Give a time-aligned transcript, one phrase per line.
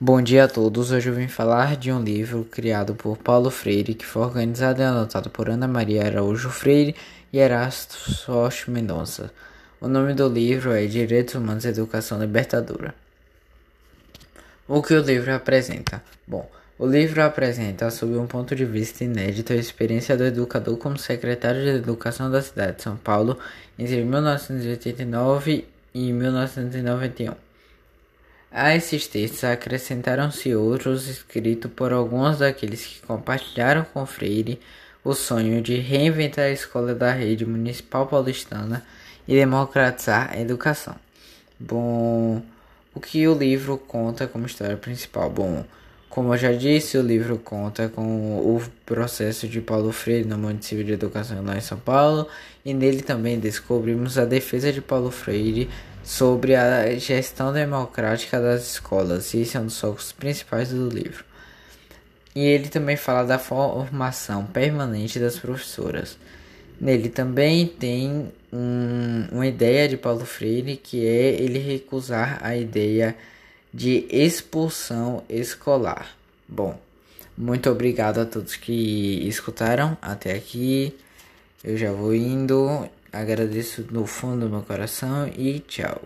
[0.00, 0.92] Bom dia a todos.
[0.92, 4.84] Hoje eu vim falar de um livro criado por Paulo Freire, que foi organizado e
[4.84, 6.94] anotado por Ana Maria Araújo Freire
[7.32, 9.32] e Erasto Soch Mendonça.
[9.80, 12.94] O nome do livro é Direitos Humanos e Educação Libertadora.
[14.68, 16.00] O que o livro apresenta?
[16.24, 20.96] Bom, o livro apresenta, sob um ponto de vista inédito, a experiência do educador como
[20.96, 23.36] secretário de Educação da cidade de São Paulo
[23.76, 27.47] entre 1989 e 1991.
[28.50, 34.58] A esses textos acrescentaram-se outros escritos por alguns daqueles que compartilharam com Freire
[35.04, 38.84] o sonho de reinventar a escola da rede municipal paulistana
[39.26, 40.96] e democratizar a educação.
[41.60, 42.42] Bom,
[42.94, 45.28] o que o livro conta como história principal?
[45.28, 45.64] Bom,
[46.08, 50.82] como eu já disse, o livro conta com o processo de Paulo Freire no município
[50.82, 52.26] de educação lá em São Paulo
[52.64, 55.68] e nele também descobrimos a defesa de Paulo Freire
[56.08, 61.22] sobre a gestão democrática das escolas, esse é um dos focos principais do livro.
[62.34, 66.16] E ele também fala da formação permanente das professoras.
[66.80, 73.14] Nele também tem um, uma ideia de Paulo Freire que é ele recusar a ideia
[73.72, 76.16] de expulsão escolar.
[76.48, 76.80] Bom,
[77.36, 80.96] muito obrigado a todos que escutaram até aqui.
[81.62, 82.88] Eu já vou indo.
[83.12, 86.00] Agradeço no fundo do meu coração e tchau.